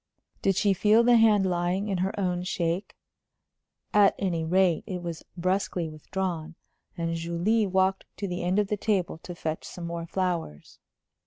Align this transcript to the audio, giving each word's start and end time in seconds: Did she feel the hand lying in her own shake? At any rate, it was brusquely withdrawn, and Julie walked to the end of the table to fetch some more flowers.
Did 0.41 0.55
she 0.55 0.73
feel 0.73 1.03
the 1.03 1.15
hand 1.17 1.45
lying 1.45 1.87
in 1.87 1.99
her 1.99 2.19
own 2.19 2.41
shake? 2.41 2.95
At 3.93 4.15
any 4.17 4.43
rate, 4.43 4.83
it 4.87 5.03
was 5.03 5.21
brusquely 5.37 5.89
withdrawn, 5.89 6.55
and 6.97 7.15
Julie 7.15 7.67
walked 7.67 8.05
to 8.17 8.27
the 8.27 8.41
end 8.41 8.57
of 8.57 8.69
the 8.69 8.77
table 8.77 9.19
to 9.19 9.35
fetch 9.35 9.63
some 9.63 9.85
more 9.85 10.07
flowers. 10.07 10.79